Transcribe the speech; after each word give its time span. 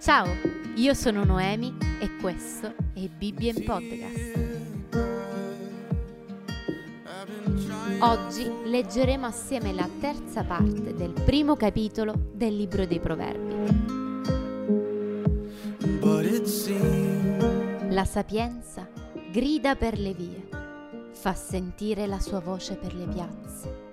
Ciao, 0.00 0.28
io 0.76 0.94
sono 0.94 1.24
Noemi 1.24 1.76
e 2.00 2.14
questo 2.20 2.72
è 2.94 3.08
Bibbia 3.08 3.52
in 3.52 3.64
Podcast. 3.64 4.38
Oggi 7.98 8.48
leggeremo 8.66 9.26
assieme 9.26 9.72
la 9.72 9.88
terza 9.98 10.44
parte 10.44 10.94
del 10.94 11.12
primo 11.24 11.56
capitolo 11.56 12.14
del 12.32 12.54
libro 12.54 12.86
dei 12.86 13.00
Proverbi. 13.00 13.56
La 17.90 18.04
sapienza 18.04 18.88
grida 19.32 19.74
per 19.74 19.98
le 19.98 20.14
vie, 20.14 20.48
fa 21.10 21.34
sentire 21.34 22.06
la 22.06 22.20
sua 22.20 22.38
voce 22.38 22.76
per 22.76 22.94
le 22.94 23.08
piazze. 23.08 23.86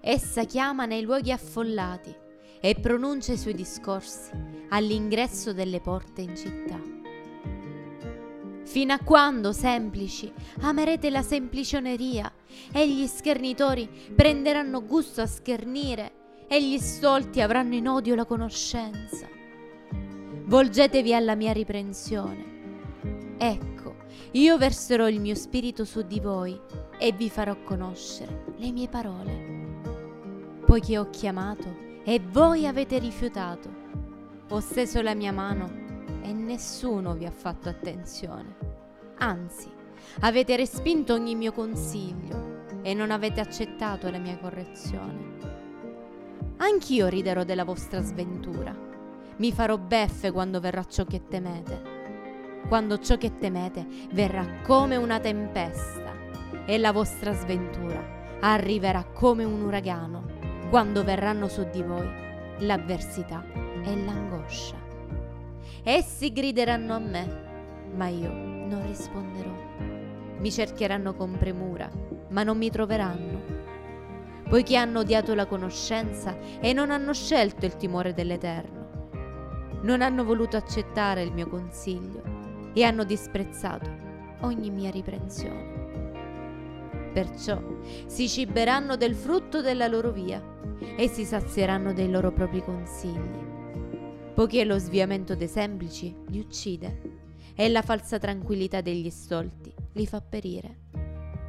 Essa 0.00 0.44
chiama 0.44 0.86
nei 0.86 1.02
luoghi 1.02 1.32
affollati 1.32 2.21
e 2.64 2.76
pronuncia 2.76 3.32
i 3.32 3.38
suoi 3.38 3.54
discorsi 3.54 4.30
all'ingresso 4.68 5.52
delle 5.52 5.80
porte 5.80 6.20
in 6.20 6.36
città. 6.36 6.80
Fino 8.64 8.92
a 8.92 9.00
quando, 9.00 9.52
semplici, 9.52 10.32
amerete 10.60 11.10
la 11.10 11.22
semplicioneria 11.22 12.32
e 12.72 12.88
gli 12.88 13.04
schernitori 13.08 13.88
prenderanno 14.14 14.86
gusto 14.86 15.20
a 15.20 15.26
schernire 15.26 16.44
e 16.46 16.64
gli 16.64 16.78
stolti 16.78 17.40
avranno 17.40 17.74
in 17.74 17.88
odio 17.88 18.14
la 18.14 18.24
conoscenza? 18.24 19.26
Volgetevi 20.44 21.12
alla 21.12 21.34
mia 21.34 21.52
riprensione. 21.52 23.34
Ecco, 23.38 23.96
io 24.30 24.56
verserò 24.56 25.08
il 25.08 25.20
mio 25.20 25.34
spirito 25.34 25.84
su 25.84 26.02
di 26.02 26.20
voi 26.20 26.56
e 26.96 27.10
vi 27.10 27.28
farò 27.28 27.60
conoscere 27.64 28.44
le 28.56 28.70
mie 28.70 28.88
parole. 28.88 30.60
Poiché 30.64 30.96
ho 30.96 31.10
chiamato 31.10 31.90
e 32.04 32.20
voi 32.20 32.66
avete 32.66 32.98
rifiutato. 32.98 33.80
Ho 34.48 34.60
steso 34.60 35.00
la 35.02 35.14
mia 35.14 35.32
mano 35.32 35.70
e 36.22 36.32
nessuno 36.32 37.14
vi 37.14 37.26
ha 37.26 37.30
fatto 37.30 37.68
attenzione. 37.68 38.56
Anzi, 39.18 39.70
avete 40.20 40.56
respinto 40.56 41.14
ogni 41.14 41.34
mio 41.34 41.52
consiglio 41.52 42.64
e 42.82 42.92
non 42.94 43.10
avete 43.10 43.40
accettato 43.40 44.10
la 44.10 44.18
mia 44.18 44.36
correzione. 44.38 45.30
Anch'io 46.56 47.08
riderò 47.08 47.44
della 47.44 47.64
vostra 47.64 48.00
sventura. 48.02 48.76
Mi 49.36 49.52
farò 49.52 49.78
beffe 49.78 50.30
quando 50.30 50.60
verrà 50.60 50.84
ciò 50.84 51.04
che 51.04 51.22
temete. 51.28 52.00
Quando 52.68 52.98
ciò 52.98 53.16
che 53.16 53.38
temete 53.38 53.86
verrà 54.12 54.60
come 54.62 54.96
una 54.96 55.18
tempesta 55.18 56.12
e 56.66 56.78
la 56.78 56.92
vostra 56.92 57.32
sventura 57.32 58.20
arriverà 58.40 59.04
come 59.04 59.44
un 59.44 59.62
uragano 59.62 60.41
quando 60.72 61.04
verranno 61.04 61.48
su 61.48 61.68
di 61.70 61.82
voi 61.82 62.08
l'avversità 62.60 63.44
e 63.84 64.04
l'angoscia. 64.06 64.76
Essi 65.82 66.32
grideranno 66.32 66.94
a 66.94 66.98
me, 66.98 67.90
ma 67.94 68.08
io 68.08 68.30
non 68.32 68.82
risponderò. 68.86 69.52
Mi 70.38 70.50
cercheranno 70.50 71.12
con 71.12 71.36
premura, 71.36 71.90
ma 72.30 72.42
non 72.42 72.56
mi 72.56 72.70
troveranno. 72.70 73.42
Poiché 74.48 74.76
hanno 74.76 75.00
odiato 75.00 75.34
la 75.34 75.44
conoscenza 75.44 76.38
e 76.58 76.72
non 76.72 76.90
hanno 76.90 77.12
scelto 77.12 77.66
il 77.66 77.76
timore 77.76 78.14
dell'Eterno. 78.14 79.10
Non 79.82 80.00
hanno 80.00 80.24
voluto 80.24 80.56
accettare 80.56 81.22
il 81.22 81.34
mio 81.34 81.48
consiglio 81.48 82.22
e 82.72 82.82
hanno 82.82 83.04
disprezzato 83.04 83.90
ogni 84.40 84.70
mia 84.70 84.90
riprensione. 84.90 85.81
Perciò 87.12 87.60
si 88.06 88.28
ciberanno 88.28 88.96
del 88.96 89.14
frutto 89.14 89.60
della 89.60 89.86
loro 89.86 90.10
via 90.10 90.42
e 90.96 91.08
si 91.08 91.24
sazieranno 91.24 91.92
dei 91.92 92.10
loro 92.10 92.32
propri 92.32 92.62
consigli. 92.62 93.50
Poiché 94.34 94.64
lo 94.64 94.78
sviamento 94.78 95.34
dei 95.36 95.48
semplici 95.48 96.14
li 96.28 96.38
uccide 96.38 97.20
e 97.54 97.68
la 97.68 97.82
falsa 97.82 98.18
tranquillità 98.18 98.80
degli 98.80 99.10
stolti 99.10 99.72
li 99.92 100.06
fa 100.06 100.20
perire. 100.22 100.78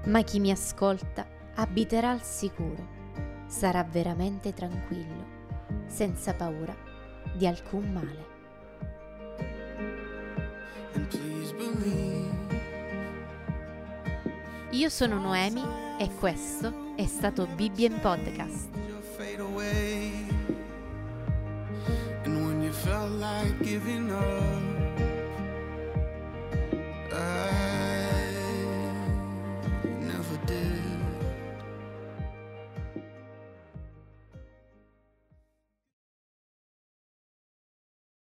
Ma 0.05 0.21
chi 0.21 0.39
mi 0.39 0.51
ascolta 0.51 1.25
abiterà 1.55 2.11
al 2.11 2.23
sicuro, 2.23 2.87
sarà 3.47 3.83
veramente 3.83 4.53
tranquillo, 4.53 5.25
senza 5.85 6.33
paura 6.33 6.75
di 7.35 7.47
alcun 7.47 7.89
male. 7.91 8.31
Io 14.73 14.89
sono 14.89 15.19
Noemi 15.19 15.61
e 15.99 16.09
questo 16.17 16.95
è 16.95 17.05
stato 17.05 17.45
Bibbia 17.45 17.85
in 17.85 17.99
Podcast. 17.99 18.69
And 22.23 22.43
when 22.43 22.63
you 22.63 22.71
felt 22.71 23.11
like 23.11 23.61
giving 23.61 24.09
up 24.11 24.72